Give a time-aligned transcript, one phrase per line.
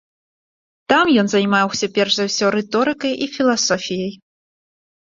[0.93, 4.13] Там ён займаўся перш за ўсё рыторыкай і філасофіяй.